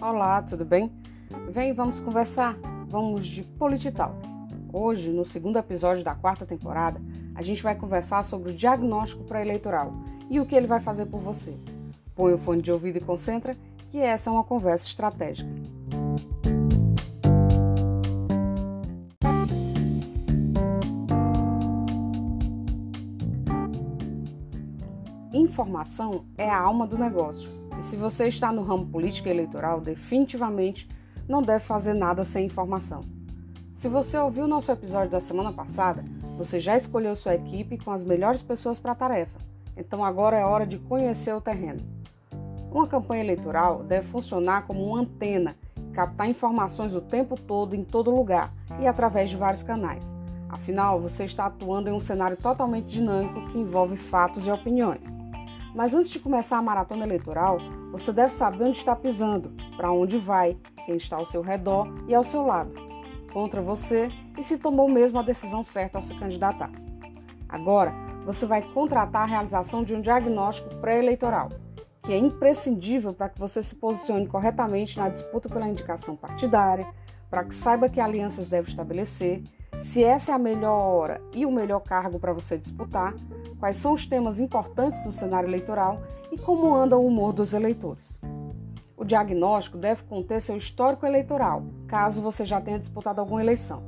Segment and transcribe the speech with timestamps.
[0.00, 0.90] Olá, tudo bem?
[1.50, 2.56] Vem, vamos conversar.
[2.88, 4.14] Vamos de Politital.
[4.72, 6.98] Hoje, no segundo episódio da quarta temporada,
[7.34, 9.92] a gente vai conversar sobre o diagnóstico pré-eleitoral
[10.30, 11.54] e o que ele vai fazer por você.
[12.14, 13.54] Põe o fone de ouvido e concentra,
[13.90, 15.50] que essa é uma conversa estratégica.
[25.30, 29.80] Informação é a alma do negócio e se você está no ramo político e eleitoral,
[29.80, 30.86] definitivamente
[31.26, 33.00] não deve fazer nada sem informação.
[33.74, 36.04] Se você ouviu nosso episódio da semana passada,
[36.36, 39.38] você já escolheu sua equipe com as melhores pessoas para a tarefa.
[39.74, 41.80] Então agora é hora de conhecer o terreno.
[42.70, 45.56] Uma campanha eleitoral deve funcionar como uma antena,
[45.94, 50.04] captar informações o tempo todo, em todo lugar e através de vários canais.
[50.50, 55.19] Afinal, você está atuando em um cenário totalmente dinâmico que envolve fatos e opiniões.
[55.74, 57.58] Mas antes de começar a maratona eleitoral,
[57.92, 62.14] você deve saber onde está pisando, para onde vai, quem está ao seu redor e
[62.14, 62.72] ao seu lado,
[63.32, 66.70] contra você e se tomou mesmo a decisão certa ao se candidatar.
[67.48, 67.92] Agora,
[68.24, 71.48] você vai contratar a realização de um diagnóstico pré-eleitoral,
[72.02, 76.86] que é imprescindível para que você se posicione corretamente na disputa pela indicação partidária,
[77.28, 79.42] para que saiba que alianças deve estabelecer
[79.78, 83.14] se essa é a melhor hora e o melhor cargo para você disputar,
[83.60, 88.18] quais são os temas importantes no cenário eleitoral e como anda o humor dos eleitores.
[88.96, 93.82] O diagnóstico deve conter seu histórico eleitoral, caso você já tenha disputado alguma eleição.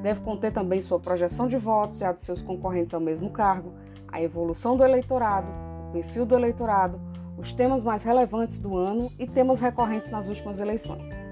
[0.00, 3.72] Deve conter também sua projeção de votos e a de seus concorrentes ao mesmo cargo,
[4.06, 5.48] a evolução do eleitorado,
[5.88, 7.00] o perfil do eleitorado,
[7.36, 11.24] os temas mais relevantes do ano e temas recorrentes nas últimas eleições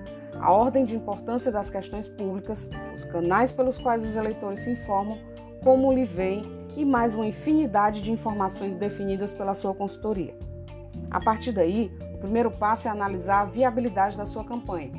[0.42, 5.16] a ordem de importância das questões públicas, os canais pelos quais os eleitores se informam,
[5.62, 6.42] como lhe veem
[6.76, 10.34] e mais uma infinidade de informações definidas pela sua consultoria.
[11.10, 14.92] A partir daí, o primeiro passo é analisar a viabilidade da sua campanha.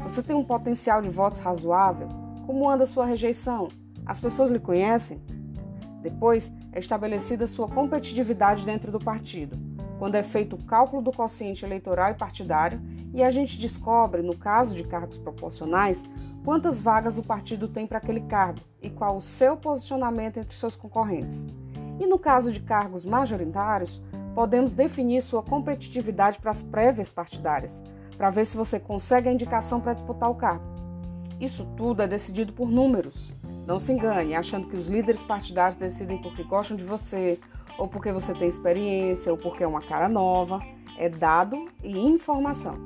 [0.00, 2.08] Você tem um potencial de votos razoável?
[2.46, 3.68] Como anda sua rejeição?
[4.04, 5.22] As pessoas lhe conhecem?
[6.02, 9.56] Depois, é estabelecida sua competitividade dentro do partido,
[9.98, 12.80] quando é feito o cálculo do quociente eleitoral e partidário
[13.14, 16.02] e a gente descobre, no caso de cargos proporcionais,
[16.44, 20.76] quantas vagas o partido tem para aquele cargo e qual o seu posicionamento entre seus
[20.76, 21.44] concorrentes.
[22.00, 24.02] E no caso de cargos majoritários,
[24.34, 27.82] podemos definir sua competitividade para as prévias partidárias,
[28.16, 30.64] para ver se você consegue a indicação para disputar o cargo.
[31.40, 33.32] Isso tudo é decidido por números.
[33.66, 37.38] Não se engane, achando que os líderes partidários decidem porque gostam de você,
[37.78, 40.60] ou porque você tem experiência, ou porque é uma cara nova.
[40.98, 42.76] É dado e informação.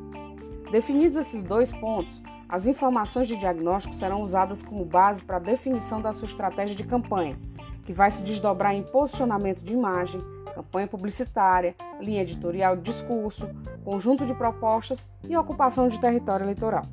[0.71, 6.01] Definidos esses dois pontos, as informações de diagnóstico serão usadas como base para a definição
[6.01, 7.37] da sua estratégia de campanha,
[7.85, 10.21] que vai se desdobrar em posicionamento de imagem,
[10.55, 13.49] campanha publicitária, linha editorial de discurso,
[13.85, 16.85] conjunto de propostas e ocupação de território eleitoral.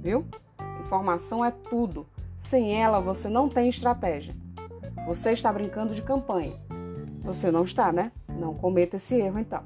[0.00, 0.24] Viu?
[0.80, 2.06] Informação é tudo.
[2.40, 4.34] Sem ela, você não tem estratégia.
[5.06, 6.52] Você está brincando de campanha.
[7.24, 8.12] Você não está, né?
[8.28, 9.62] Não cometa esse erro então.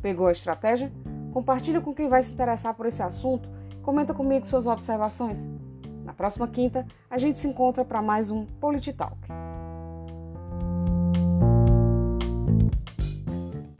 [0.00, 0.92] Pegou a estratégia?
[1.32, 3.48] Compartilhe com quem vai se interessar por esse assunto.
[3.82, 5.40] Comenta comigo suas observações.
[6.04, 9.39] Na próxima quinta, a gente se encontra para mais um Polititalk.